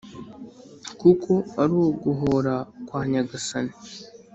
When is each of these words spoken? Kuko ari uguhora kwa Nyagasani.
Kuko 0.99 1.31
ari 1.61 1.75
uguhora 1.87 2.55
kwa 2.87 3.01
Nyagasani. 3.09 3.73